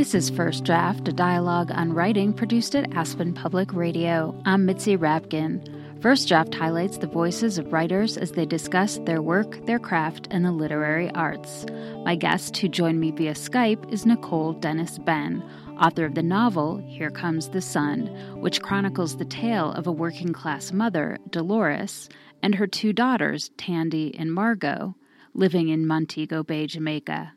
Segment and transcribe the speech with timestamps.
[0.00, 4.34] This is First Draft, a dialogue on writing produced at Aspen Public Radio.
[4.46, 6.00] I'm Mitzi Rapkin.
[6.00, 10.42] First Draft highlights the voices of writers as they discuss their work, their craft, and
[10.42, 11.66] the literary arts.
[12.02, 15.44] My guest, who joined me via Skype, is Nicole Dennis Benn,
[15.78, 18.06] author of the novel Here Comes the Sun,
[18.40, 22.08] which chronicles the tale of a working class mother, Dolores,
[22.42, 24.94] and her two daughters, Tandy and Margot,
[25.34, 27.34] living in Montego Bay, Jamaica.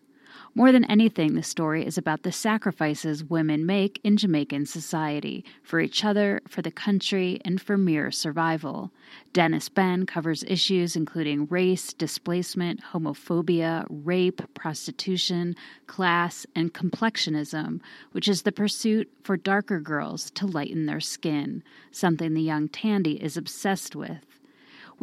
[0.56, 5.80] More than anything, the story is about the sacrifices women make in Jamaican society for
[5.80, 8.92] each other, for the country, and for mere survival.
[9.34, 15.56] Dennis Benn covers issues including race, displacement, homophobia, rape, prostitution,
[15.88, 22.36] class, and complexionism, which is the pursuit for darker girls to lighten their skin, something
[22.36, 24.33] the young Tandy is obsessed with.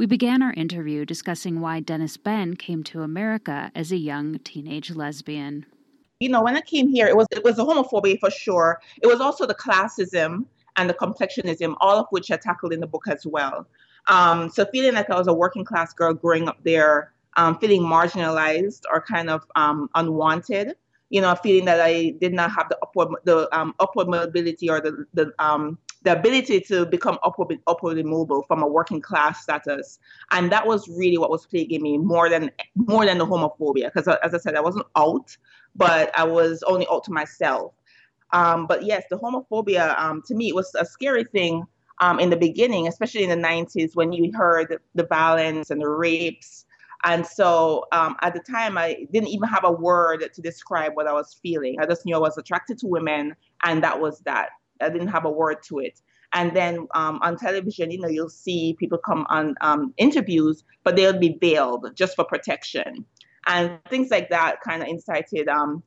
[0.00, 4.90] We began our interview discussing why Dennis Benn came to America as a young teenage
[4.90, 5.66] lesbian.
[6.20, 8.80] You know, when I came here, it was it was the homophobia for sure.
[9.02, 10.46] It was also the classism
[10.78, 13.66] and the complexionism, all of which I tackled in the book as well.
[14.08, 17.82] Um, so feeling like I was a working class girl growing up there, um, feeling
[17.82, 20.76] marginalized or kind of um, unwanted,
[21.10, 24.80] you know, feeling that I did not have the upward the um, upward mobility or
[24.80, 29.98] the the um, the ability to become upward, upwardly mobile from a working class status,
[30.30, 33.86] and that was really what was plaguing me more than more than the homophobia.
[33.92, 35.36] Because uh, as I said, I wasn't out,
[35.74, 37.74] but I was only out to myself.
[38.32, 41.64] Um, but yes, the homophobia um, to me it was a scary thing
[42.00, 45.88] um, in the beginning, especially in the '90s when you heard the violence and the
[45.88, 46.64] rapes.
[47.04, 51.06] And so um, at the time, I didn't even have a word to describe what
[51.06, 51.76] I was feeling.
[51.80, 53.34] I just knew I was attracted to women,
[53.64, 54.50] and that was that.
[54.80, 56.00] I didn't have a word to it.
[56.32, 60.94] And then um, on television, you know, you'll see people come on um, interviews, but
[60.94, 63.04] they'll be veiled just for protection.
[63.46, 65.82] And things like that kind of incited um,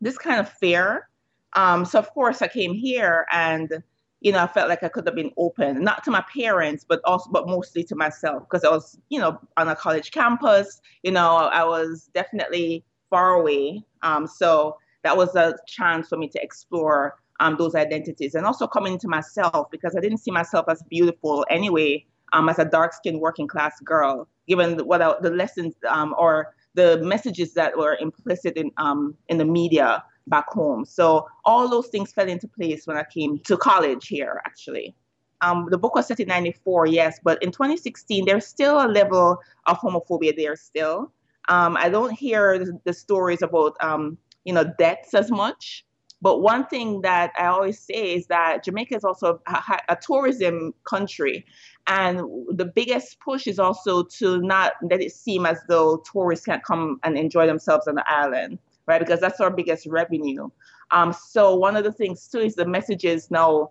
[0.00, 1.08] this kind of fear.
[1.54, 3.82] Um, so, of course, I came here and,
[4.20, 7.00] you know, I felt like I could have been open, not to my parents, but
[7.04, 11.10] also, but mostly to myself, because I was, you know, on a college campus, you
[11.10, 13.84] know, I was definitely far away.
[14.02, 18.66] Um, so that was a chance for me to explore um, those identities and also
[18.68, 22.92] coming to myself because I didn't see myself as beautiful anyway um, as a dark
[22.92, 27.98] skinned working class girl, given what I, the lessons um, or the messages that were
[28.00, 30.84] implicit in, um, in the media back home.
[30.84, 34.94] So all those things fell into place when I came to college here, actually.
[35.40, 39.36] Um, the book was set in 94, yes, but in 2016, there's still a level
[39.66, 41.12] of homophobia there still.
[41.48, 45.84] Um, I don't hear the, stories about, um, you know, deaths as much.
[46.22, 50.72] But one thing that I always say is that Jamaica is also a, a, tourism
[50.84, 51.44] country.
[51.88, 56.62] And the biggest push is also to not let it seem as though tourists can't
[56.62, 59.00] come and enjoy themselves on the island, right?
[59.00, 60.48] Because that's our biggest revenue.
[60.92, 63.70] Um, so one of the things too is the messages now,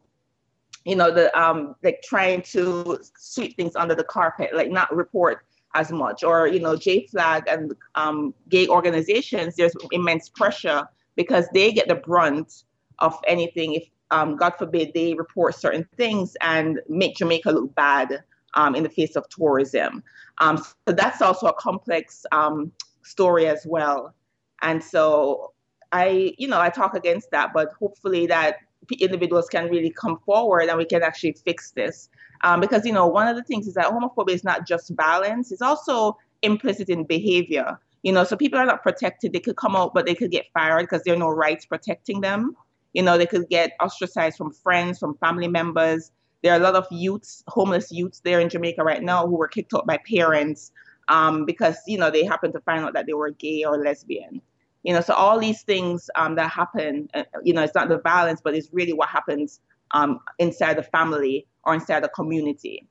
[0.84, 5.46] you know, the um, like trying to sweep things under the carpet, like not report
[5.74, 9.56] as much, or you know, JFLAG and um, gay organizations.
[9.56, 10.86] There's immense pressure
[11.22, 12.64] because they get the brunt
[13.00, 18.24] of anything if um, God forbid they report certain things and make Jamaica look bad
[18.56, 20.04] um, in the face of tourism.
[20.40, 22.72] Um, so that's also a complex um,
[23.04, 24.14] story as well.
[24.62, 25.54] And so
[25.92, 28.58] I, you know, I talk against that, but hopefully that
[29.00, 32.10] individuals can really come forward and we can actually fix this.
[32.44, 35.52] Um, because, you know, one of the things is that homophobia is not just violence,
[35.52, 37.80] it's also implicit in behavior.
[38.04, 39.34] You know, so people are not protected.
[39.34, 42.22] They could come out, but they could get fired because there are no rights protecting
[42.22, 42.56] them.
[42.94, 46.12] You know, they could get ostracized from friends, from family members.
[46.44, 49.48] There are a lot of youths, homeless youths there in Jamaica right now who were
[49.48, 50.72] kicked out by parents
[51.08, 54.42] um, because, you know, they happened to find out that they were gay or lesbian.
[54.84, 58.00] You know, so all these things um, that happen, uh, you know, it's not the
[58.00, 59.60] violence, but it's really what happens
[59.92, 62.88] um, inside the family or inside the community.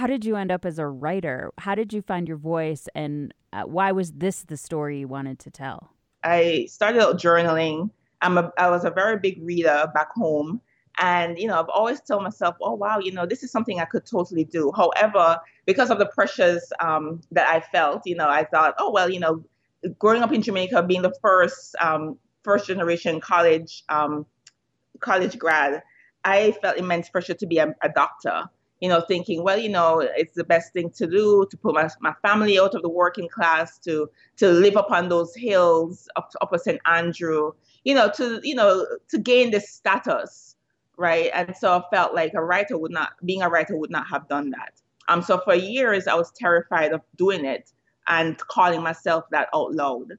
[0.00, 1.52] How did you end up as a writer?
[1.58, 5.38] How did you find your voice, and uh, why was this the story you wanted
[5.40, 5.90] to tell?
[6.24, 7.90] I started out journaling.
[8.22, 10.62] I'm a, I was a very big reader back home.
[10.98, 13.84] And, you know, I've always told myself, oh, wow, you know, this is something I
[13.84, 14.72] could totally do.
[14.74, 19.10] However, because of the pressures um, that I felt, you know, I thought, oh, well,
[19.10, 19.44] you know,
[19.98, 24.24] growing up in Jamaica, being the first, um, first generation college, um,
[25.00, 25.82] college grad,
[26.24, 28.48] I felt immense pressure to be a, a doctor
[28.80, 31.88] you know, thinking, well, you know, it's the best thing to do to put my,
[32.00, 36.32] my family out of the working class, to to live up on those hills up
[36.40, 36.80] Upper St.
[36.86, 37.52] Andrew,
[37.84, 40.56] you know, to you know, to gain this status,
[40.96, 41.30] right?
[41.34, 44.28] And so I felt like a writer would not, being a writer would not have
[44.28, 44.80] done that.
[45.08, 47.72] Um, so for years I was terrified of doing it
[48.08, 50.12] and calling myself that out loud,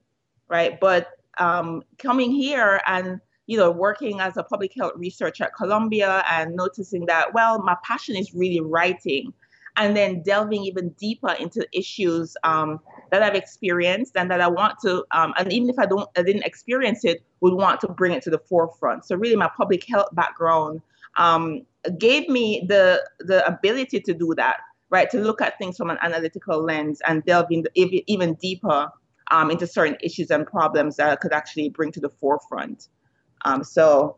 [0.48, 0.78] right?
[0.78, 6.24] But um, coming here and you know, working as a public health researcher at Columbia
[6.30, 9.32] and noticing that, well, my passion is really writing
[9.76, 12.78] and then delving even deeper into issues um,
[13.10, 16.22] that I've experienced and that I want to, um, and even if I don't, I
[16.22, 19.06] didn't experience it, would want to bring it to the forefront.
[19.06, 20.82] So really, my public health background
[21.16, 21.62] um,
[21.98, 24.58] gave me the the ability to do that,
[24.90, 25.10] right?
[25.10, 28.88] To look at things from an analytical lens and delve in even deeper
[29.30, 32.88] um, into certain issues and problems that I could actually bring to the forefront.
[33.44, 34.16] Um, so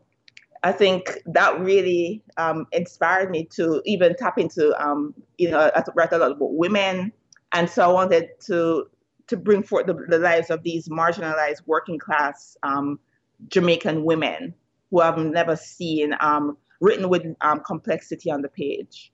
[0.63, 5.83] I think that really um, inspired me to even tap into, um, you know, I
[5.95, 7.11] write a lot about women,
[7.53, 8.87] and so I wanted to
[9.27, 12.99] to bring forth the, the lives of these marginalized working class um,
[13.47, 14.53] Jamaican women
[14.91, 19.11] who I've never seen um, written with um, complexity on the page.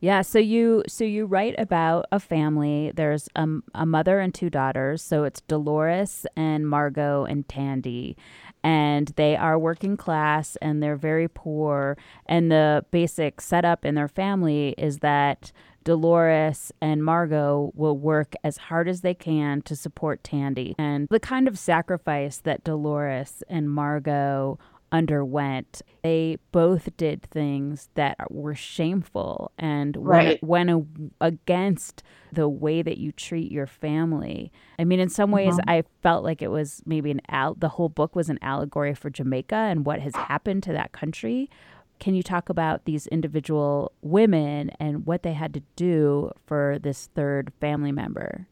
[0.00, 2.92] Yeah, so you so you write about a family.
[2.94, 5.00] There's a, a mother and two daughters.
[5.00, 8.16] So it's Dolores and Margot and Tandy,
[8.64, 11.96] and they are working class and they're very poor.
[12.26, 15.52] And the basic setup in their family is that
[15.84, 20.74] Dolores and Margot will work as hard as they can to support Tandy.
[20.78, 24.58] And the kind of sacrifice that Dolores and Margot
[24.94, 30.40] underwent, they both did things that were shameful and right.
[30.40, 34.52] went, went against the way that you treat your family.
[34.78, 35.68] I mean, in some ways, mm-hmm.
[35.68, 39.10] I felt like it was maybe an al- the whole book was an allegory for
[39.10, 41.50] Jamaica and what has happened to that country.
[41.98, 47.08] Can you talk about these individual women and what they had to do for this
[47.14, 48.46] third family member?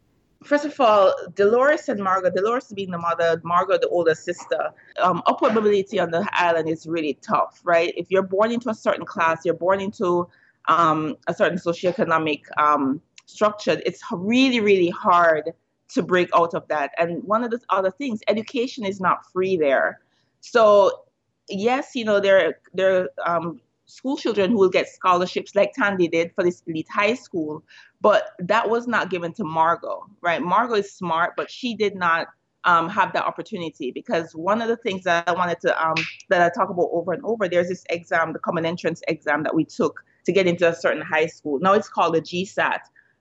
[0.44, 5.22] First of all, Dolores and Margot, Dolores being the mother, Margot the older sister, um,
[5.26, 7.92] upward mobility on the island is really tough, right?
[7.96, 10.28] If you're born into a certain class, you're born into
[10.68, 15.52] um, a certain socioeconomic um, structure, it's really, really hard
[15.88, 16.92] to break out of that.
[16.98, 20.00] And one of the other things, education is not free there.
[20.40, 21.04] So
[21.48, 23.60] yes, you know, there, there um,
[23.92, 27.62] school children who will get scholarships like Tandy did for this elite high school,
[28.00, 30.40] but that was not given to Margot, right?
[30.40, 32.28] Margot is smart, but she did not
[32.64, 35.96] um, have that opportunity because one of the things that I wanted to um,
[36.30, 39.54] that I talk about over and over, there's this exam, the common entrance exam that
[39.54, 41.58] we took to get into a certain high school.
[41.60, 42.80] Now it's called the GSAT.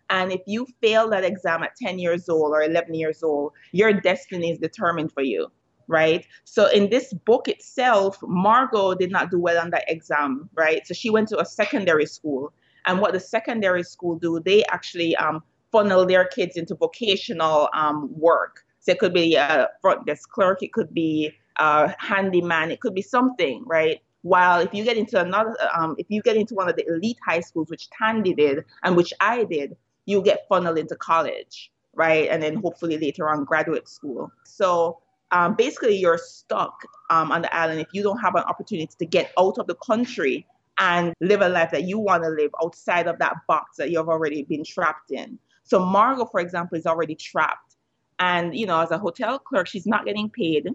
[0.10, 3.94] And if you fail that exam at 10 years old or 11 years old, your
[3.94, 5.52] destiny is determined for you
[5.92, 6.26] right?
[6.46, 10.88] So in this book itself, Margot did not do well on that exam, right?
[10.88, 12.54] So she went to a secondary school.
[12.86, 18.10] And what the secondary school do, they actually um, funnel their kids into vocational um,
[18.18, 18.64] work.
[18.80, 22.96] So it could be a front desk clerk, it could be a handyman, it could
[22.96, 24.02] be something, right?
[24.24, 27.18] While if you get into another, um, if you get into one of the elite
[27.28, 32.30] high schools, which Tandy did and which I did, you get funneled into college, right?
[32.30, 34.32] And then hopefully later on graduate school.
[34.46, 35.00] So
[35.32, 39.06] um, basically you're stuck um, on the island if you don't have an opportunity to
[39.06, 40.46] get out of the country
[40.78, 44.10] and live a life that you want to live outside of that box that you've
[44.10, 45.38] already been trapped in.
[45.64, 47.76] So Margot, for example, is already trapped.
[48.20, 50.68] And, you know, as a hotel clerk, she's not getting paid.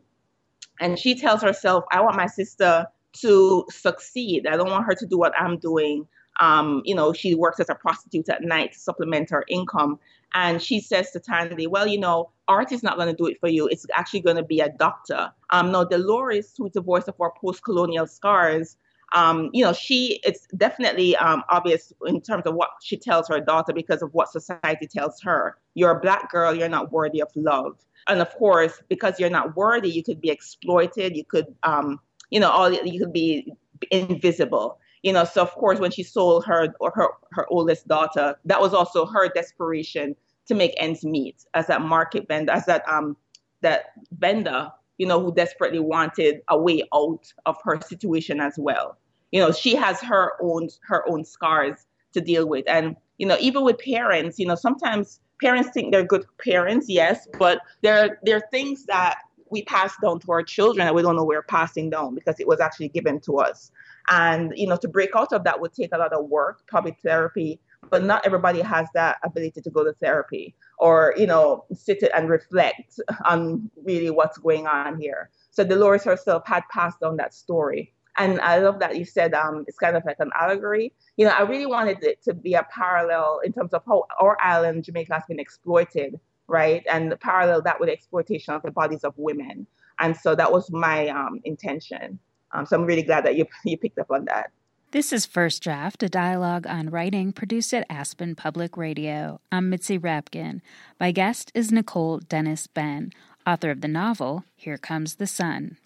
[0.81, 2.87] And she tells herself, I want my sister
[3.21, 4.47] to succeed.
[4.47, 6.07] I don't want her to do what I'm doing.
[6.41, 9.99] Um, you know, she works as a prostitute at night to supplement her income.
[10.35, 13.41] And she says to Tandy, well, you know, art is not going to do it
[13.41, 13.69] for you.
[13.69, 15.33] It's actually going to be a doctor.
[15.51, 18.77] Um, now, Dolores, who's the voice of our post-colonial scars,
[19.15, 23.41] um, you know, she, it's definitely um, obvious in terms of what she tells her
[23.41, 25.57] daughter because of what society tells her.
[25.75, 27.77] You're a black girl, you're not worthy of love.
[28.09, 32.01] And of course, because you're not worthy, you could be exploited, you could, um,
[32.31, 33.53] you know, all you could be
[33.91, 38.37] invisible you know so of course when she sold her or her her oldest daughter
[38.45, 40.15] that was also her desperation
[40.47, 43.17] to make ends meet as that market vendor as that um
[43.63, 43.87] that
[44.19, 48.97] vendor you know who desperately wanted a way out of her situation as well.
[49.33, 52.65] You know she has her own her own scars to deal with.
[52.69, 57.27] And you know even with parents you know sometimes parents think they're good parents yes
[57.39, 59.19] but there there are things that
[59.51, 62.49] we pass down to our children that we don't know we're passing down because it
[62.49, 63.71] was actually given to us
[64.09, 66.97] and, you know, to break out of that would take a lot of work, probably
[67.03, 67.61] therapy,
[67.91, 72.29] but not everybody has that ability to go to therapy or, you know, sit and
[72.29, 75.31] reflect on really what's going on here.
[75.51, 77.93] So Dolores herself had passed on that story.
[78.19, 80.95] And I love that you said um, it's kind of like an allegory.
[81.17, 84.39] You know, I really wanted it to be a parallel in terms of how our
[84.41, 86.85] island, Jamaica, has been exploited, right?
[86.91, 89.67] And parallel that with exploitation of the bodies of women.
[90.01, 92.19] And so that was my um, intention.
[92.53, 94.51] Um, so I'm really glad that you, you picked up on that.
[94.93, 99.41] This is First Draft, a dialogue on writing produced at Aspen Public Radio.
[99.51, 100.61] I'm Mitzi Rapkin.
[101.01, 103.11] My guest is Nicole Dennis Benn,
[103.47, 105.77] author of the novel Here Comes the Sun.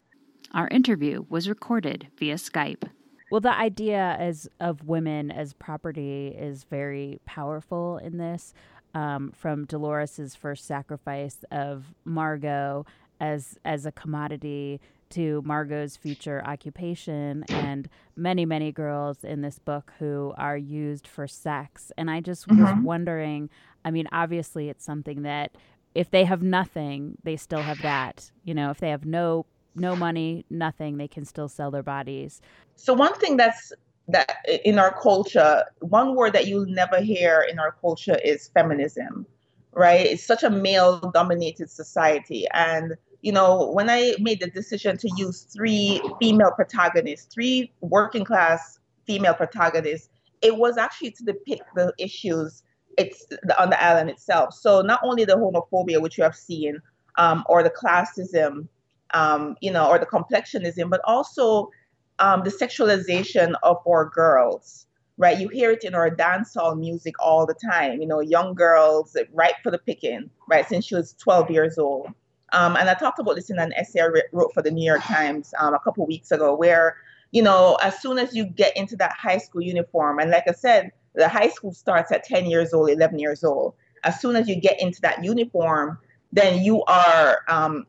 [0.52, 2.90] Our interview was recorded via Skype.
[3.30, 8.52] Well, the idea as of women as property is very powerful in this.
[8.92, 12.84] Um, from Dolores's first sacrifice of Margot
[13.20, 19.92] as as a commodity to Margot's future occupation and many many girls in this book
[19.98, 22.62] who are used for sex and I just mm-hmm.
[22.62, 23.50] was wondering
[23.84, 25.52] I mean obviously it's something that
[25.94, 29.96] if they have nothing they still have that you know if they have no no
[29.96, 32.40] money, nothing, they can still sell their bodies.
[32.76, 33.72] So one thing that's
[34.08, 39.26] that in our culture, one word that you'll never hear in our culture is feminism,
[39.72, 40.04] right?
[40.06, 42.46] It's such a male dominated society.
[42.52, 48.24] And, you know, when I made the decision to use three female protagonists, three working
[48.24, 50.08] class female protagonists,
[50.42, 52.62] it was actually to depict the issues
[52.98, 53.26] it's
[53.58, 54.52] on the island itself.
[54.54, 56.80] So not only the homophobia, which you have seen,
[57.18, 58.68] um, or the classism
[59.14, 61.70] um, you know, or the complexionism, but also
[62.18, 64.86] um, the sexualization of our girls,
[65.16, 65.38] right?
[65.38, 69.56] You hear it in our dancehall music all the time, you know, young girls ripe
[69.62, 72.08] for the picking, right, since she was 12 years old.
[72.52, 75.02] Um, and I talked about this in an essay I wrote for the New York
[75.02, 76.96] Times um, a couple weeks ago, where,
[77.30, 80.52] you know, as soon as you get into that high school uniform, and like I
[80.52, 83.74] said, the high school starts at 10 years old, 11 years old.
[84.04, 85.98] As soon as you get into that uniform,
[86.32, 87.86] then you are um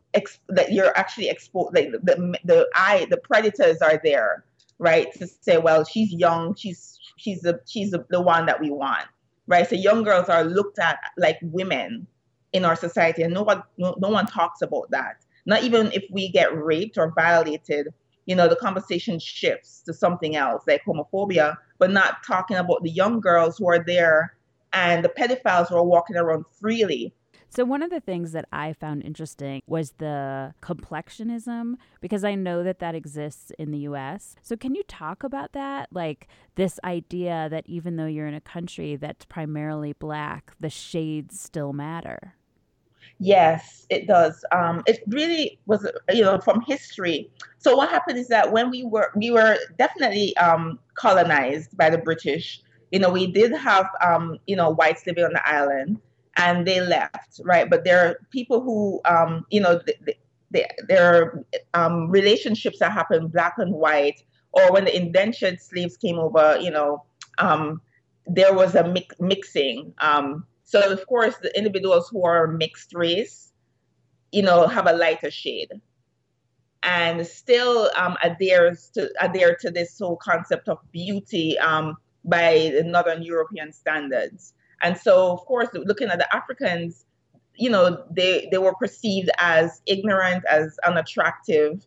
[0.48, 4.44] that you're actually exposed like the the eye the predators are there
[4.78, 8.70] right to say well she's young she's she's the she's the, the one that we
[8.70, 9.06] want
[9.46, 12.06] right so young girls are looked at like women
[12.52, 16.04] in our society and no one no, no one talks about that not even if
[16.10, 17.88] we get raped or violated
[18.26, 22.90] you know the conversation shifts to something else like homophobia but not talking about the
[22.90, 24.34] young girls who are there
[24.72, 27.12] and the pedophiles who are walking around freely
[27.54, 32.62] so, one of the things that I found interesting was the complexionism, because I know
[32.62, 34.36] that that exists in the US.
[34.40, 35.90] So, can you talk about that?
[35.92, 41.38] Like this idea that even though you're in a country that's primarily black, the shades
[41.38, 42.36] still matter.
[43.24, 44.44] Yes, it does.
[44.50, 47.30] Um, it really was, you know, from history.
[47.58, 51.98] So what happened is that when we were, we were definitely um, colonized by the
[51.98, 52.60] British.
[52.90, 56.00] You know, we did have, um, you know, whites living on the island,
[56.36, 57.70] and they left, right?
[57.70, 60.18] But there are people who, um, you know, they,
[60.50, 65.96] they, there are um, relationships that happen black and white, or when the indentured slaves
[65.96, 67.04] came over, you know,
[67.38, 67.80] um,
[68.26, 69.94] there was a mix, mixing.
[69.98, 73.52] Um, so of course, the individuals who are mixed race,
[74.32, 75.70] you know, have a lighter shade,
[76.82, 82.84] and still um, adheres to adhere to this whole concept of beauty um, by the
[82.84, 84.54] Northern European standards.
[84.82, 87.04] And so, of course, looking at the Africans,
[87.54, 91.86] you know, they they were perceived as ignorant, as unattractive,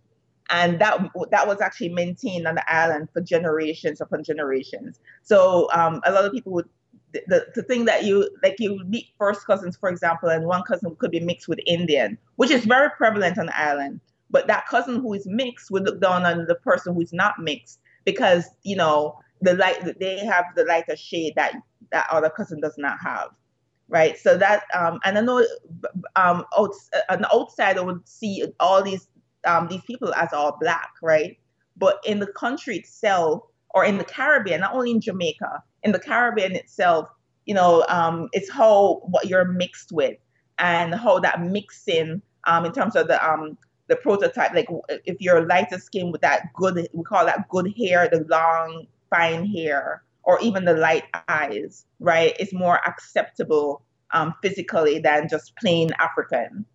[0.51, 4.99] and that that was actually maintained on the island for generations upon generations.
[5.23, 6.69] So um, a lot of people would
[7.27, 10.95] the, the thing that you like you meet first cousins, for example, and one cousin
[10.99, 13.99] could be mixed with Indian, which is very prevalent on the island.
[14.29, 17.79] But that cousin who is mixed would look down on the person who's not mixed
[18.05, 21.53] because you know the light they have the lighter shade that
[21.91, 23.29] that other cousin does not have
[23.89, 25.45] right so that um and i know
[26.15, 26.45] um
[27.09, 29.07] an outsider would see all these
[29.45, 31.37] um these people as all black right
[31.77, 35.99] but in the country itself or in the caribbean not only in jamaica in the
[35.99, 37.07] caribbean itself
[37.45, 40.17] you know um it's how what you're mixed with
[40.59, 44.67] and how that mixing um in terms of the um the prototype like
[45.05, 49.45] if you're lighter skin with that good we call that good hair the long fine
[49.45, 55.91] hair or even the light eyes, right, is more acceptable um, physically than just plain
[55.99, 56.65] African.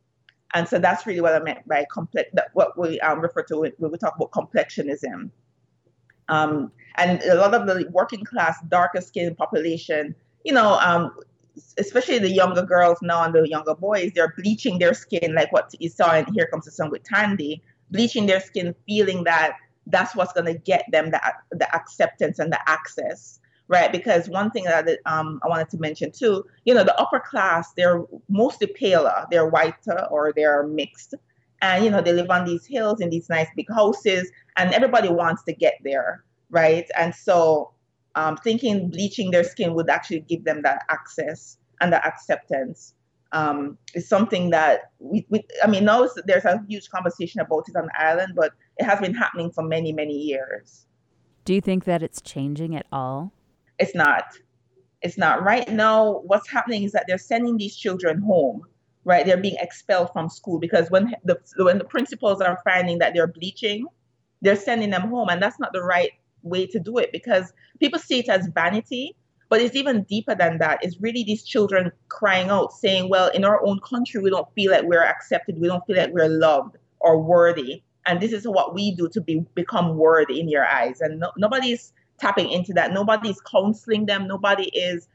[0.54, 3.72] And so that's really what I meant by complex, what we um, refer to when
[3.78, 5.30] we talk about complexionism.
[6.30, 11.14] Um, and a lot of the working class, darker skinned population, you know, um,
[11.78, 15.74] especially the younger girls now and the younger boys, they're bleaching their skin, like what
[15.78, 19.56] you saw in Here Comes the Sun with Tandy, bleaching their skin, feeling that
[19.86, 21.20] that's what's going to get them the,
[21.50, 23.92] the acceptance and the access right?
[23.92, 27.72] Because one thing that um, i wanted to mention too you know the upper class
[27.76, 31.14] they're mostly paler they're whiter or they're mixed
[31.62, 35.08] and you know they live on these hills in these nice big houses and everybody
[35.08, 37.72] wants to get there right and so
[38.16, 42.94] um, thinking bleaching their skin would actually give them that access and the acceptance
[43.32, 47.76] um, is something that we, we I mean, now there's a huge conversation about it
[47.76, 50.86] on the island, but it has been happening for many, many years.
[51.44, 53.32] Do you think that it's changing at all?
[53.78, 54.24] It's not.
[55.02, 55.42] It's not.
[55.42, 58.62] Right now, what's happening is that they're sending these children home,
[59.04, 59.24] right?
[59.24, 63.26] They're being expelled from school because when the when the principals are finding that they're
[63.26, 63.86] bleaching,
[64.42, 66.10] they're sending them home, and that's not the right
[66.42, 69.14] way to do it because people see it as vanity,
[69.48, 70.78] but it's even deeper than that.
[70.82, 74.72] It's really these children crying out, saying, "Well, in our own country, we don't feel
[74.72, 75.60] like we're accepted.
[75.60, 79.20] We don't feel like we're loved or worthy." And this is what we do to
[79.20, 81.00] be become worthy in your eyes.
[81.00, 82.92] And no, nobody's tapping into that.
[82.92, 84.26] Nobody's counseling them.
[84.26, 85.08] Nobody is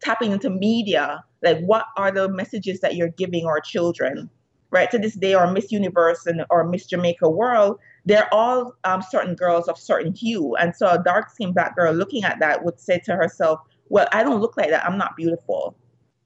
[0.00, 4.30] tapping into media like what are the messages that you're giving our children
[4.70, 4.90] right?
[4.90, 9.34] To this day our miss universe and or miss jamaica world they're all um, certain
[9.34, 10.54] girls of certain hue.
[10.56, 14.08] And so a dark skinned black girl looking at that would say to herself well
[14.12, 14.84] i don't look like that.
[14.84, 15.76] I'm not beautiful.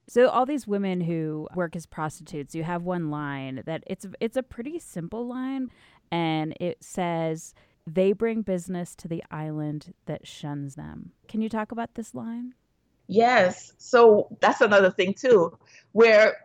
[0.07, 4.37] So all these women who work as prostitutes you have one line that it's it's
[4.37, 5.69] a pretty simple line
[6.11, 7.53] and it says
[7.87, 11.13] they bring business to the island that shuns them.
[11.27, 12.53] Can you talk about this line
[13.11, 13.73] Yes.
[13.77, 15.57] So that's another thing too,
[15.91, 16.37] where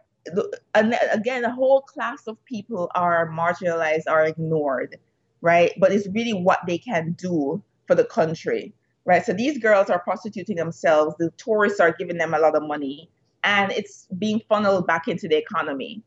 [0.75, 4.97] again, a whole class of people are marginalized, are ignored,
[5.41, 5.71] right?
[5.79, 9.25] But it's really what they can do for the country, right?
[9.25, 11.15] So these girls are prostituting themselves.
[11.21, 13.09] The tourists are giving them a lot of money,
[13.45, 16.03] and it's being funneled back into the economy,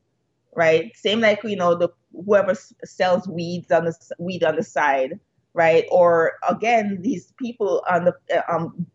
[0.53, 0.91] right?
[0.97, 5.21] Same like you know the whoever sells weeds on the weed on the side,
[5.53, 5.85] right?
[5.91, 8.85] Or again, these people on the uh, um,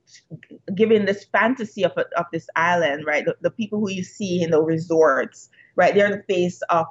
[0.74, 3.24] giving this fantasy of of this island, right?
[3.24, 5.94] The, the people who you see in the resorts, right?
[5.94, 6.86] They're the face of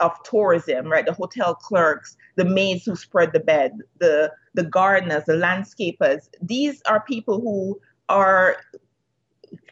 [0.00, 1.06] of tourism, right?
[1.06, 6.28] The hotel clerks, the maids who spread the bed, the the gardeners, the landscapers.
[6.40, 8.56] These are people who are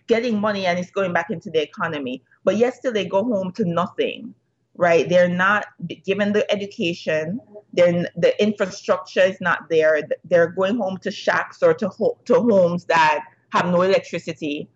[0.07, 2.23] getting money and it's going back into the economy.
[2.45, 4.35] But yet still they go home to nothing,
[4.77, 5.09] right?
[5.09, 5.67] They're not
[6.05, 7.41] given the education,
[7.73, 10.03] then the infrastructure is not there.
[10.25, 14.69] They're going home to shacks or to ho- to homes that have no electricity.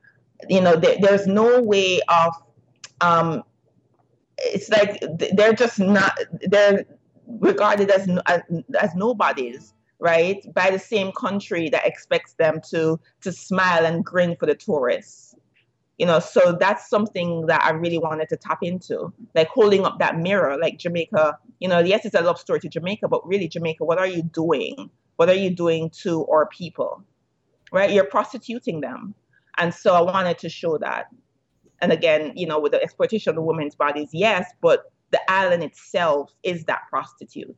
[0.49, 2.35] You know, there, there's no way of.
[3.01, 3.43] Um,
[4.39, 5.03] it's like
[5.35, 6.17] they're just not.
[6.43, 6.85] They're
[7.27, 8.43] regarded as as,
[8.81, 10.43] as nobodies, right?
[10.55, 15.28] By the same country that expects them to to smile and grin for the tourists
[15.99, 19.99] you know so that's something that i really wanted to tap into like holding up
[19.99, 23.49] that mirror like jamaica you know yes it's a love story to jamaica but really
[23.49, 24.91] jamaica what are you doing?
[25.17, 27.03] What are you doing to our people?
[27.73, 27.91] Right?
[27.91, 29.15] You're prostituting them.
[29.59, 31.09] And so i wanted to show that.
[31.81, 36.33] And again you know with the exploitation of women's bodies yes but the island itself
[36.43, 37.57] is that prostitute.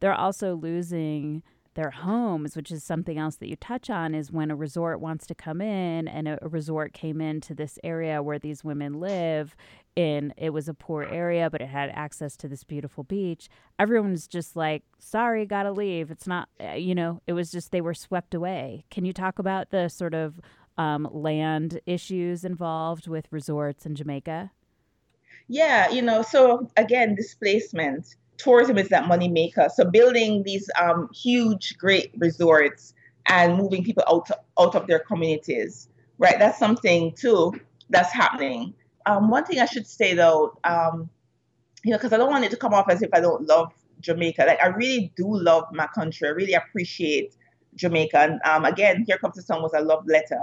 [0.00, 1.42] They're also losing
[1.78, 5.28] their homes, which is something else that you touch on, is when a resort wants
[5.28, 9.54] to come in and a, a resort came into this area where these women live
[9.94, 13.48] in it was a poor area but it had access to this beautiful beach
[13.80, 16.10] everyone's just like sorry gotta leave.
[16.10, 18.84] It's not uh, you know it was just they were swept away.
[18.90, 20.40] Can you talk about the sort of
[20.78, 24.50] um, land issues involved with resorts in jamaica?
[25.46, 29.68] Yeah you know so again displacement tourism is that money maker.
[29.74, 32.94] So building these um, huge, great resorts
[33.28, 36.38] and moving people out out of their communities, right?
[36.38, 37.52] That's something too
[37.90, 38.74] that's happening.
[39.06, 41.10] Um, one thing I should say though, um,
[41.84, 43.72] you know, because I don't want it to come off as if I don't love
[44.00, 44.44] Jamaica.
[44.46, 46.28] Like I really do love my country.
[46.28, 47.34] I really appreciate
[47.74, 48.18] Jamaica.
[48.18, 50.42] And um, again, here comes the song was a love letter,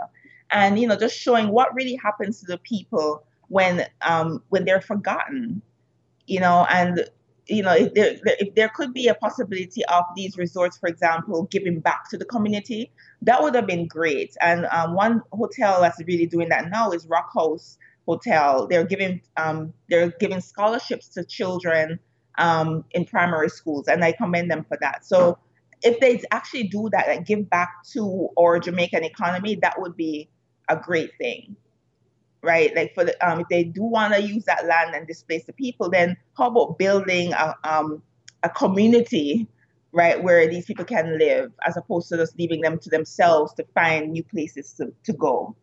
[0.51, 4.81] and you know, just showing what really happens to the people when um, when they're
[4.81, 5.61] forgotten
[6.27, 7.07] you know, and
[7.47, 11.43] you know, if there, if there could be a possibility of these resorts, for example,
[11.51, 14.35] giving back to the community, that would have been great.
[14.41, 17.77] And um, one hotel that's really doing that now is Rock House
[18.07, 18.67] Hotel.
[18.67, 21.99] They're giving um, they're giving scholarships to children
[22.37, 25.05] um, in primary schools, and I commend them for that.
[25.05, 25.37] So
[25.83, 30.29] if they actually do that and give back to our Jamaican economy, that would be
[30.67, 31.55] a great thing
[32.45, 32.73] right?
[32.75, 35.53] Like for the um, if they do want to use that land and displace the
[35.53, 38.01] people, then how about building a um,
[38.43, 39.47] a community,
[39.91, 43.65] right, where these people can live, as opposed to just leaving them to themselves to
[43.73, 45.55] find new places to, to go.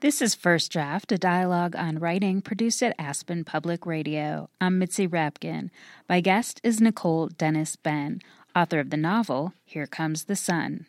[0.00, 4.48] This is First Draft, a dialogue on writing produced at Aspen Public Radio.
[4.60, 5.70] I'm Mitzi Rapkin.
[6.08, 8.20] My guest is Nicole Dennis Benn,
[8.54, 10.86] author of the novel Here Comes the Sun.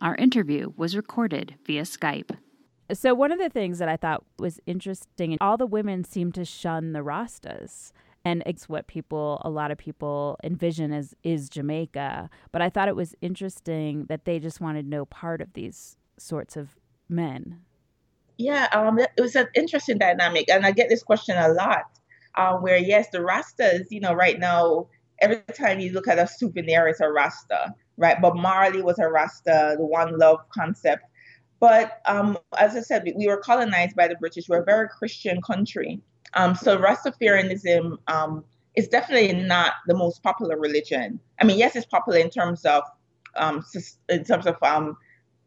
[0.00, 2.36] Our interview was recorded via Skype.
[2.92, 6.44] So one of the things that I thought was interesting, all the women seem to
[6.44, 7.92] shun the Rastas.
[8.24, 12.30] And it's what people, a lot of people envision as is Jamaica.
[12.52, 16.56] But I thought it was interesting that they just wanted no part of these sorts
[16.56, 16.76] of
[17.08, 17.60] men.
[18.38, 21.84] Yeah, um, it was an interesting dynamic, and I get this question a lot.
[22.34, 24.88] Uh, where yes, the Rastas, you know, right now,
[25.20, 28.20] every time you look at a souvenir, it's a Rasta, right?
[28.20, 31.04] But Marley was a Rasta, the One Love concept
[31.62, 34.48] but um, as I said, we were colonized by the British.
[34.48, 36.00] We're a very Christian country.
[36.34, 38.44] Um, so Rastafarianism um,
[38.74, 41.20] is definitely not the most popular religion.
[41.40, 42.82] I mean, yes, it's popular in terms of
[43.36, 43.64] um,
[44.08, 44.96] in terms of um,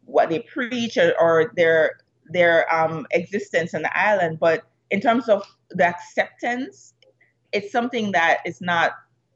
[0.06, 1.98] what they preach or, or their
[2.30, 6.94] their um, existence on the island, but in terms of the acceptance,
[7.52, 8.92] it's something that is not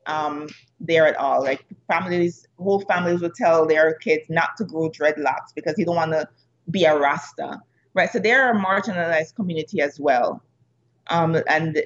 [0.06, 0.48] um,
[0.80, 1.42] there at all.
[1.42, 5.96] Like families, whole families will tell their kids not to grow dreadlocks because you don't
[5.96, 6.26] want to
[6.70, 7.60] be a Rasta,
[7.94, 8.10] right?
[8.10, 10.42] So they're a marginalized community as well,
[11.08, 11.82] um, and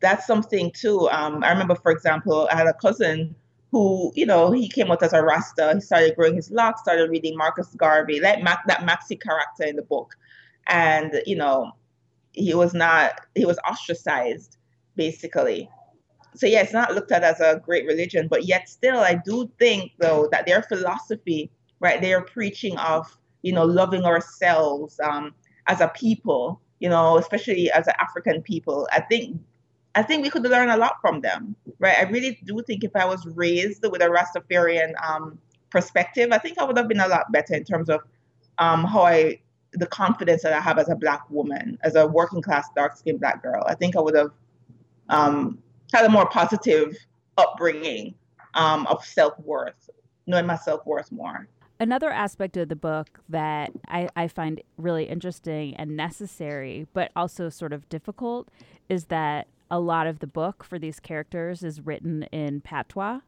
[0.00, 1.08] that's something too.
[1.10, 3.34] Um, I remember, for example, I had a cousin
[3.70, 5.74] who, you know, he came out as a Rasta.
[5.74, 9.76] He started growing his locks, started reading Marcus Garvey, like Mac, that Maxie character in
[9.76, 10.14] the book,
[10.66, 11.72] and you know,
[12.32, 14.56] he was not, he was ostracized
[14.96, 15.68] basically
[16.38, 19.50] so yeah, it's not looked at as a great religion, but yet still, I do
[19.58, 21.50] think though that their philosophy,
[21.80, 25.34] right, they are preaching of you know loving ourselves um,
[25.66, 28.88] as a people, you know, especially as an African people.
[28.92, 29.40] I think
[29.94, 31.96] I think we could learn a lot from them, right?
[31.98, 35.38] I really do think if I was raised with a Rastafarian um,
[35.70, 38.00] perspective, I think I would have been a lot better in terms of
[38.58, 39.40] um, how I
[39.72, 43.20] the confidence that I have as a black woman, as a working class dark skinned
[43.20, 43.62] black girl.
[43.66, 44.30] I think I would have
[45.08, 45.58] um,
[45.92, 46.96] had a more positive
[47.36, 48.14] upbringing
[48.54, 49.90] um, of self worth,
[50.26, 51.48] knowing my self worth more.
[51.80, 57.48] Another aspect of the book that I, I find really interesting and necessary, but also
[57.48, 58.48] sort of difficult,
[58.88, 63.20] is that a lot of the book for these characters is written in patois.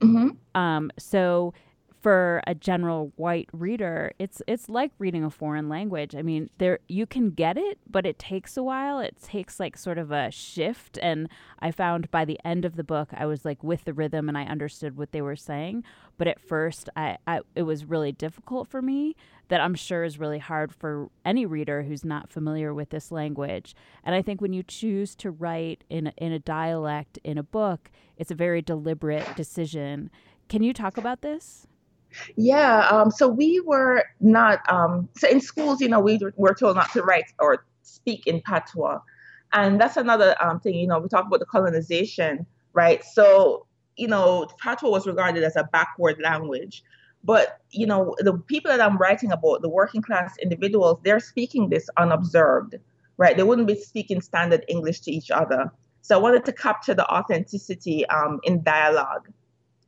[0.00, 0.58] Mm-hmm.
[0.58, 1.52] Um, so
[2.00, 6.14] for a general white reader, it's it's like reading a foreign language.
[6.16, 9.00] I mean, there you can get it, but it takes a while.
[9.00, 12.84] It takes like sort of a shift and I found by the end of the
[12.84, 15.84] book I was like with the rhythm and I understood what they were saying,
[16.16, 19.14] but at first I, I it was really difficult for me
[19.48, 23.74] that I'm sure is really hard for any reader who's not familiar with this language.
[24.04, 27.90] And I think when you choose to write in in a dialect in a book,
[28.16, 30.10] it's a very deliberate decision.
[30.48, 31.66] Can you talk about this?
[32.36, 32.88] Yeah.
[32.88, 36.92] Um, so we were not, um, so in schools, you know, we were told not
[36.92, 39.00] to write or speak in patois.
[39.52, 43.04] And that's another um, thing, you know, we talk about the colonization, right?
[43.04, 46.84] So, you know, patois was regarded as a backward language.
[47.22, 51.68] But, you know, the people that I'm writing about, the working class individuals, they're speaking
[51.68, 52.76] this unobserved,
[53.18, 53.36] right?
[53.36, 55.70] They wouldn't be speaking standard English to each other.
[56.00, 59.28] So I wanted to capture the authenticity um, in dialogue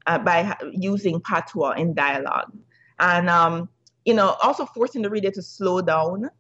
[0.06, 2.52] uh, by using patois in dialogue.
[2.98, 3.68] And, um,
[4.04, 6.30] you know, also forcing the reader to slow down,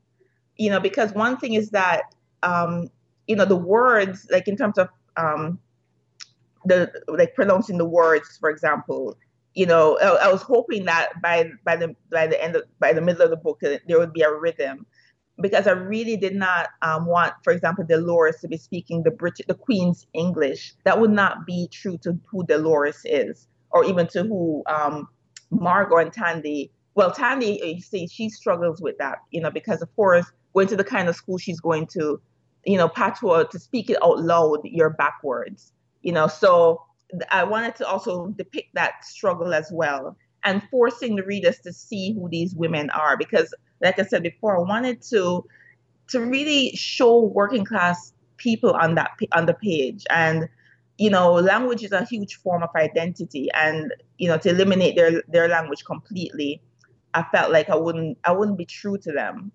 [0.56, 2.02] you know, because one thing is that,
[2.42, 2.88] um,
[3.26, 5.58] you know, the words, like in terms of um,
[6.64, 9.16] the, like pronouncing the words, for example,
[9.54, 12.92] you know, I, I was hoping that by by the by the end of by
[12.92, 14.86] the middle of the book there would be a rhythm,
[15.40, 19.46] because I really did not um, want, for example, Dolores to be speaking the British,
[19.46, 20.74] the Queen's English.
[20.84, 25.08] That would not be true to who Dolores is or even to who um,
[25.50, 26.70] Margot and Tandy.
[26.94, 30.76] Well, Tandy, you see, she struggles with that, you know, because of course, going to
[30.76, 32.20] the kind of school she's going to,
[32.64, 36.26] you know, patois to speak it out loud, you're backwards, you know.
[36.26, 36.82] So
[37.30, 42.12] I wanted to also depict that struggle as well, and forcing the readers to see
[42.12, 45.44] who these women are, because, like I said before, I wanted to
[46.08, 50.48] to really show working class people on that on the page and
[50.98, 55.22] you know, language is a huge form of identity, and you know, to eliminate their
[55.28, 56.62] their language completely,
[57.14, 59.52] I felt like I wouldn't I wouldn't be true to them.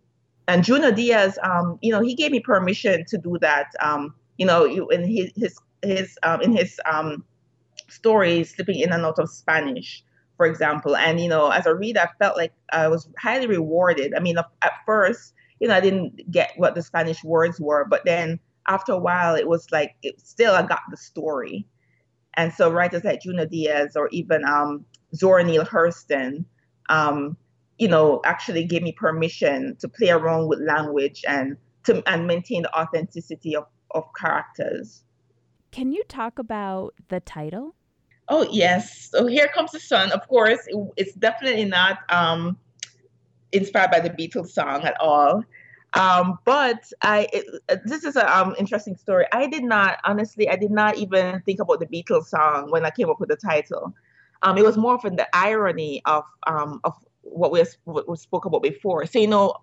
[0.47, 3.67] And Junot Diaz, um, you know, he gave me permission to do that.
[3.81, 7.23] Um, you know, in his his his um, in his um,
[7.87, 10.03] stories, slipping in and out of Spanish,
[10.37, 10.95] for example.
[10.95, 14.13] And you know, as a reader, I felt like I was highly rewarded.
[14.15, 18.05] I mean, at first, you know, I didn't get what the Spanish words were, but
[18.05, 21.65] then after a while, it was like it still I got the story.
[22.35, 26.45] And so writers like Junot Diaz or even um, Zora Neale Hurston,
[26.87, 27.35] um,
[27.79, 32.61] you know, actually gave me permission to play around with language and to and maintain
[32.61, 35.03] the authenticity of, of characters.
[35.71, 37.75] Can you talk about the title?
[38.29, 39.09] Oh yes.
[39.11, 40.11] So here comes the sun.
[40.11, 42.57] Of course, it, it's definitely not um,
[43.51, 45.43] inspired by the Beatles song at all.
[45.93, 47.45] Um, but I, it,
[47.85, 49.25] this is an um, interesting story.
[49.31, 52.91] I did not, honestly, I did not even think about the Beatles song when I
[52.91, 53.93] came up with the title.
[54.43, 58.45] Um, it was more from the irony of um, of what we, what we spoke
[58.45, 59.05] about before.
[59.05, 59.55] So you know,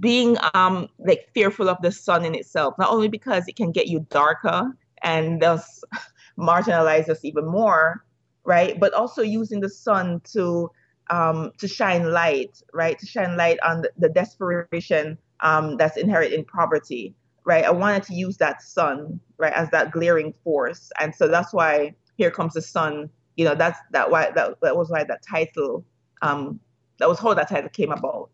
[0.00, 3.88] being um, like fearful of the sun in itself, not only because it can get
[3.88, 5.84] you darker and thus
[6.38, 8.02] marginalize us even more,
[8.44, 8.78] right?
[8.78, 10.70] But also using the sun to
[11.10, 12.98] um, to shine light, right?
[12.98, 17.14] To shine light on the, the desperation um, that's inherent in poverty.
[17.44, 17.64] right?
[17.64, 20.90] I wanted to use that sun, right, as that glaring force.
[21.00, 24.76] And so that's why Here Comes the Sun, you know, that's that why that, that
[24.76, 25.84] was why that title,
[26.22, 26.60] um,
[26.98, 28.30] that was how that title came about,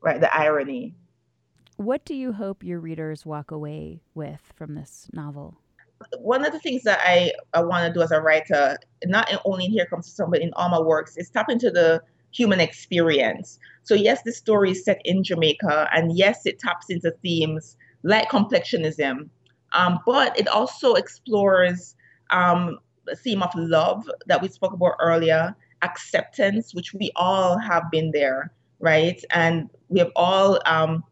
[0.00, 0.20] right?
[0.20, 0.94] The irony.
[1.76, 5.60] What do you hope your readers walk away with from this novel?
[6.18, 9.66] One of the things that I, I want to do as a writer, not only
[9.66, 12.60] in Here Comes the Sun, but in all my works, is tap into the human
[12.60, 13.58] experience.
[13.82, 18.28] So, yes, the story is set in Jamaica, and yes, it taps into themes like
[18.30, 19.28] complexionism,
[19.72, 21.96] um, but it also explores
[22.30, 27.90] um, the theme of love that we spoke about earlier, acceptance, which we all have
[27.90, 29.22] been there, right?
[29.30, 31.02] And we have all, um,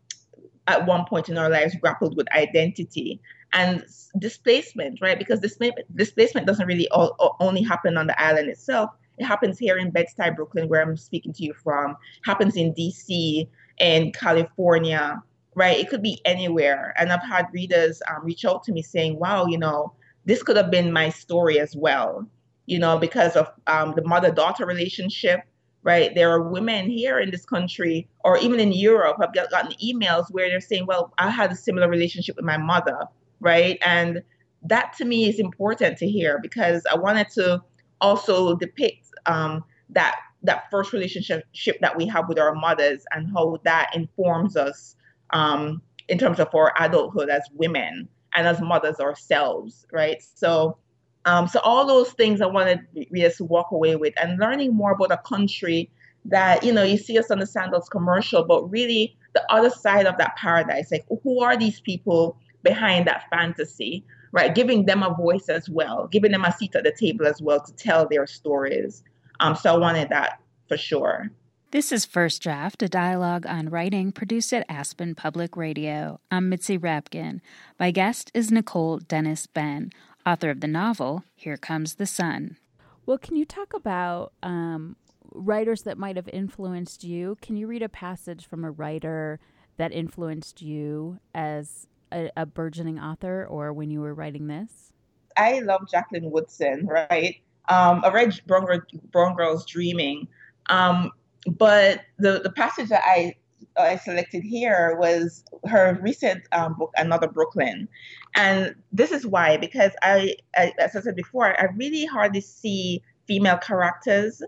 [0.69, 3.21] at one point in our lives, grappled with identity
[3.53, 3.85] and
[4.19, 5.19] displacement, right?
[5.19, 8.91] Because displacement, displacement doesn't really all, only happen on the island itself.
[9.19, 11.97] It happens here in Bed-Stuy, Brooklyn, where I'm speaking to you from.
[12.25, 15.23] Happens in DC and California,
[15.55, 15.79] right?
[15.79, 16.95] It could be anywhere.
[16.99, 19.95] And I've had readers um, reach out to me saying, wow, you know,
[20.27, 22.27] this could have been my story as well,
[22.67, 25.41] you know, because of um, the mother daughter relationship,
[25.83, 26.15] right?
[26.15, 30.49] There are women here in this country or even in Europe, I've gotten emails where
[30.49, 33.07] they're saying, well, I had a similar relationship with my mother,
[33.41, 33.79] right?
[33.83, 34.23] And
[34.63, 37.63] that to me is important to hear because I wanted to
[38.01, 41.45] also depict um, that that first relationship
[41.81, 44.95] that we have with our mothers and how that informs us
[45.31, 50.23] um, in terms of our adulthood as women and as mothers ourselves, right?
[50.35, 50.77] So,
[51.25, 54.93] um, so all those things I wanted readers to walk away with and learning more
[54.93, 55.91] about a country
[56.27, 60.07] that you know you see us on the sandals commercial, but really the other side
[60.07, 64.55] of that paradise, like who are these people behind that fantasy, right?
[64.55, 67.61] Giving them a voice as well, giving them a seat at the table as well
[67.63, 69.05] to tell their stories.
[69.39, 71.31] Um, so I wanted that for sure.
[71.71, 76.21] This is First Draft, a dialogue on writing produced at Aspen Public Radio.
[76.31, 77.41] I'm Mitzi Rapkin.
[77.79, 79.93] My guest is Nicole Dennis Benn,
[80.25, 82.57] author of the novel Here Comes the Sun.
[83.05, 84.97] Well, can you talk about um,
[85.33, 87.37] writers that might have influenced you?
[87.43, 89.39] Can you read a passage from a writer
[89.77, 94.93] that influenced you as a, a burgeoning author or when you were writing this?
[95.37, 97.37] I love Jacqueline Woodson, right?
[97.69, 98.67] Um, I read Brown,
[99.11, 100.29] Brown Girls Dreaming.
[100.71, 101.13] Um,
[101.47, 103.35] but the, the passage that I
[103.79, 107.89] I selected here was her recent um, book, Another Brooklyn,
[108.35, 113.03] and this is why because I, I, as I said before, I really hardly see
[113.27, 114.43] female characters,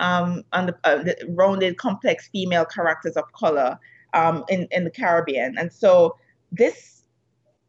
[0.00, 3.78] um, on the, uh, the rounded, complex female characters of color
[4.14, 6.16] um, in in the Caribbean, and so
[6.52, 7.02] this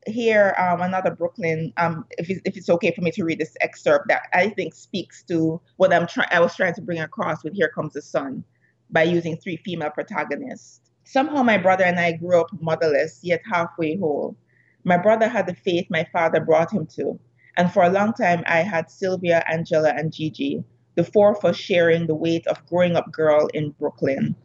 [0.07, 1.73] here, um, another Brooklyn.
[1.77, 4.73] Um, if it's, if it's okay for me to read this excerpt, that I think
[4.73, 6.29] speaks to what I'm trying.
[6.31, 8.43] I was trying to bring across with "Here Comes the Sun."
[8.91, 10.81] by using three female protagonists.
[11.03, 14.35] Somehow my brother and I grew up motherless, yet halfway whole.
[14.83, 17.19] My brother had the faith my father brought him to,
[17.57, 20.63] and for a long time I had Sylvia, Angela, and Gigi,
[20.95, 24.35] the four of us sharing the weight of growing up girl in Brooklyn,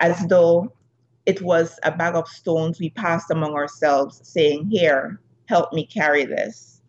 [0.00, 0.72] as though
[1.26, 6.24] it was a bag of stones we passed among ourselves, saying, Here, help me carry
[6.24, 6.82] this.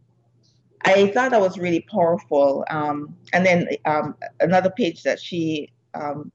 [0.86, 2.66] I thought that was really powerful.
[2.70, 6.32] Um, and then um, another page that she um,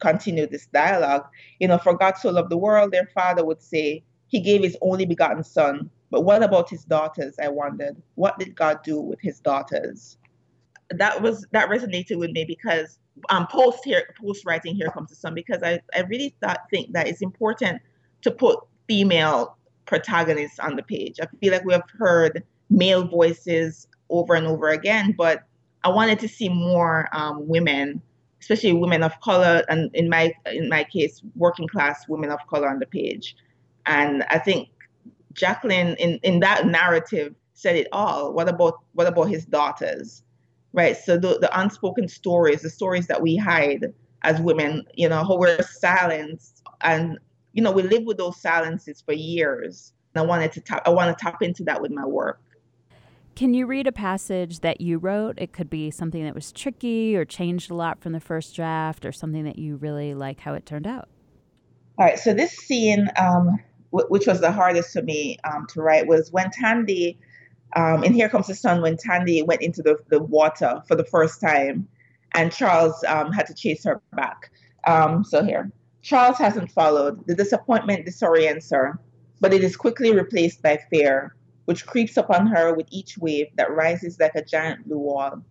[0.00, 1.24] continue this dialogue.
[1.60, 4.76] You know, for God so loved the world, their father would say, He gave His
[4.80, 5.90] only begotten Son.
[6.10, 7.36] But what about His daughters?
[7.40, 7.96] I wondered.
[8.16, 10.18] What did God do with His daughters?
[10.98, 12.98] That was that resonated with me because
[13.30, 16.92] um, post here, post writing here comes the sun because I, I really thought think
[16.92, 17.82] that it's important
[18.22, 21.18] to put female protagonists on the page.
[21.20, 25.44] I feel like we have heard male voices over and over again, but
[25.84, 28.00] I wanted to see more um, women
[28.42, 32.68] especially women of color, and in my in my case, working class women of color
[32.68, 33.36] on the page.
[33.86, 34.68] And I think
[35.32, 38.32] Jacqueline in, in that narrative said it all.
[38.32, 40.24] What about what about his daughters?
[40.72, 40.96] Right.
[40.96, 45.36] So the, the unspoken stories, the stories that we hide as women, you know, how
[45.36, 47.18] we're silenced and
[47.52, 49.92] you know, we live with those silences for years.
[50.14, 52.40] And I wanted to tap I want to tap into that with my work.
[53.34, 55.38] Can you read a passage that you wrote?
[55.38, 59.06] It could be something that was tricky or changed a lot from the first draft
[59.06, 61.08] or something that you really like how it turned out.
[61.98, 62.18] All right.
[62.18, 63.58] So, this scene, um,
[63.90, 67.18] w- which was the hardest for me um, to write, was when Tandy,
[67.74, 71.04] um, in Here Comes the Sun, when Tandy went into the, the water for the
[71.04, 71.88] first time
[72.34, 74.50] and Charles um, had to chase her back.
[74.86, 75.70] Um, so, here.
[76.00, 77.26] Charles hasn't followed.
[77.26, 78.98] The disappointment disorients her,
[79.40, 83.70] but it is quickly replaced by fear which creeps upon her with each wave that
[83.70, 85.42] rises like a giant blue wall.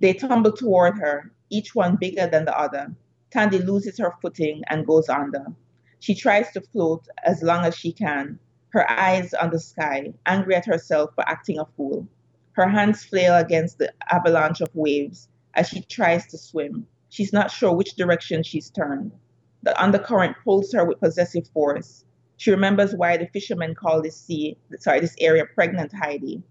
[0.00, 2.94] They tumble toward her, each one bigger than the other.
[3.30, 5.46] Tandy loses her footing and goes under.
[6.00, 8.38] She tries to float as long as she can,
[8.72, 12.06] her eyes on the sky, angry at herself for acting a fool.
[12.52, 16.86] Her hands flail against the avalanche of waves as she tries to swim.
[17.10, 19.12] She's not sure which direction she's turned.
[19.62, 22.06] The undercurrent pulls her with possessive force.
[22.38, 26.42] She remembers why the fishermen call this sea, sorry, this area pregnant Heidi.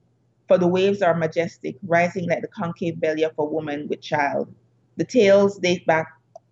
[0.47, 4.53] For the waves are majestic, rising like the concave belly of a woman with child.
[4.97, 6.07] The tales date back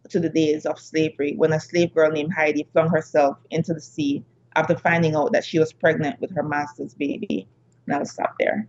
[0.09, 3.81] to the days of slavery when a slave girl named Heidi flung herself into the
[3.81, 4.23] sea
[4.55, 7.47] after finding out that she was pregnant with her master's baby.
[7.85, 8.67] And I'll stop there.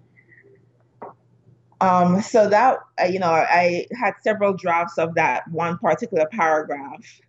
[1.80, 7.20] Um, so that uh, you know, I had several drafts of that one particular paragraph,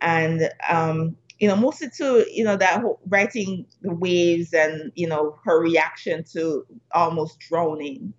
[0.00, 5.06] and um, you know, mostly to you know that whole, writing the waves and you
[5.06, 8.14] know her reaction to almost drowning,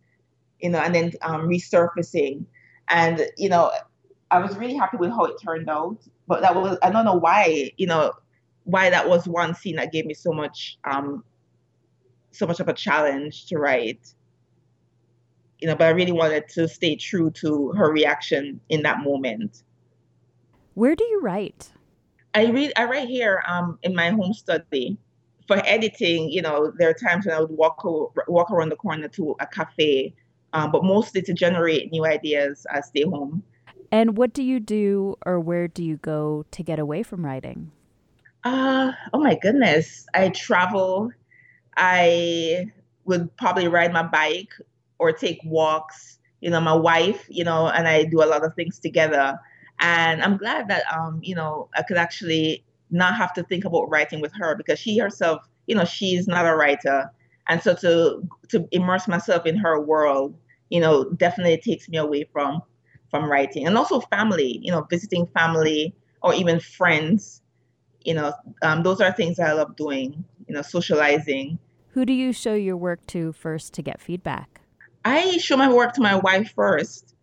[0.60, 2.46] you know, and then um, resurfacing,
[2.90, 3.72] and you know,
[4.30, 5.98] I was really happy with how it turned out.
[6.28, 8.14] But that was I don't know why you know
[8.66, 11.24] why that was one scene that gave me so much um,
[12.32, 14.14] so much of a challenge to write
[15.60, 19.64] you know, but I really wanted to stay true to her reaction in that moment.
[20.74, 21.72] Where do you write?
[22.34, 24.98] I read I write here um, in my home study.
[25.48, 27.84] For editing, you know, there are times when I would walk
[28.28, 30.14] walk around the corner to a cafe,
[30.54, 32.66] um, but mostly to generate new ideas.
[32.72, 33.44] I stay home.
[33.92, 37.72] And what do you do, or where do you go to get away from writing?
[38.46, 41.12] Uh, oh my goodness, I travel.
[41.78, 42.72] I
[43.06, 44.54] would probably ride my bike
[45.00, 46.20] or take walks.
[46.42, 49.40] You know, my wife, you know, and I do a lot of things together.
[49.82, 53.90] And I'm glad that, um, you know, I could actually not have to think about
[53.90, 57.12] writing with her because she herself, you know, she's not a writer.
[57.50, 60.36] And so to to immerse myself in her world,
[60.70, 62.62] you know, definitely takes me away from
[63.12, 63.68] from writing.
[63.68, 67.42] And also family, you know, visiting family or even friends,
[68.06, 71.60] you know, um, those are things I love doing, you know, socializing.
[71.90, 74.62] Who do you show your work to first to get feedback?
[75.04, 77.16] I show my work to my wife first.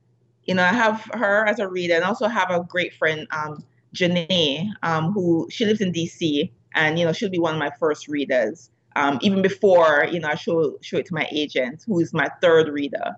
[0.45, 3.65] You know, I have her as a reader and also have a great friend, um,
[3.95, 7.71] Janae, um, who she lives in DC and, you know, she'll be one of my
[7.79, 8.71] first readers.
[8.97, 12.29] Um, even before, you know, I show, show it to my agent, who is my
[12.41, 13.17] third reader.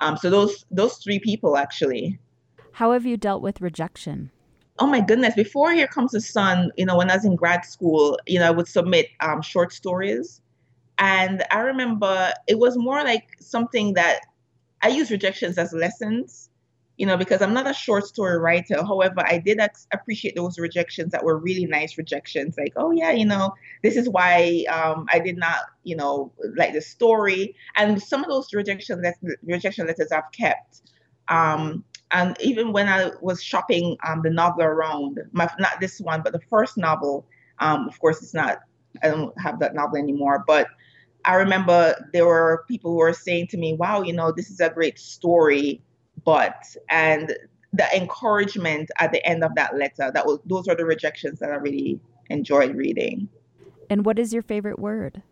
[0.00, 2.18] Um, so those, those three people actually.
[2.72, 4.30] How have you dealt with rejection?
[4.78, 5.34] Oh my goodness.
[5.34, 8.46] Before Here Comes the Sun, you know, when I was in grad school, you know,
[8.46, 10.42] I would submit um, short stories
[10.98, 14.20] and I remember it was more like something that
[14.82, 16.50] I use rejections as lessons,
[16.98, 18.76] you know, because I'm not a short story writer.
[18.84, 19.60] However, I did
[19.92, 22.56] appreciate those rejections that were really nice rejections.
[22.58, 26.74] Like, oh, yeah, you know, this is why um, I did not, you know, like
[26.74, 27.56] the story.
[27.76, 30.82] And some of those rejection, let- rejection letters I've kept.
[31.28, 36.22] Um, and even when I was shopping um, the novel around, my, not this one,
[36.22, 37.26] but the first novel,
[37.58, 38.60] um, of course, it's not,
[39.02, 40.68] I don't have that novel anymore, but
[41.24, 44.60] I remember there were people who were saying to me, wow, you know, this is
[44.60, 45.82] a great story,
[46.24, 47.36] but, and
[47.72, 51.50] the encouragement at the end of that letter, that was, those are the rejections that
[51.50, 51.98] I really
[52.30, 53.28] enjoyed reading.
[53.90, 55.22] And what is your favorite word?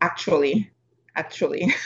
[0.00, 0.70] Actually,
[1.14, 1.74] actually.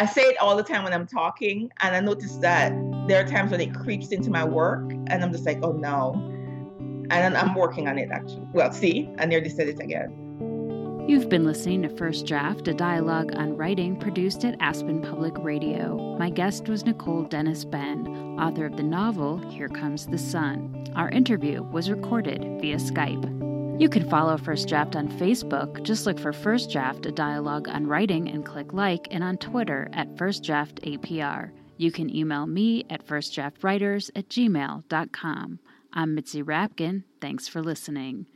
[0.00, 2.72] I say it all the time when I'm talking, and I notice that
[3.06, 6.14] there are times when it creeps into my work, and I'm just like, oh no.
[7.10, 8.46] And I'm working on it actually.
[8.54, 11.04] Well, see, I nearly said it again.
[11.06, 16.16] You've been listening to First Draft, a dialogue on writing produced at Aspen Public Radio.
[16.18, 18.06] My guest was Nicole Dennis Benn,
[18.40, 20.86] author of the novel Here Comes the Sun.
[20.96, 23.39] Our interview was recorded via Skype.
[23.80, 25.82] You can follow First Draft on Facebook.
[25.84, 29.88] Just look for First Draft, a dialogue on writing, and click like, and on Twitter
[29.94, 31.50] at First Draft APR.
[31.78, 35.60] You can email me at firstdraftwriters at gmail.com.
[35.94, 37.04] I'm Mitzi Rapkin.
[37.22, 38.26] Thanks for listening.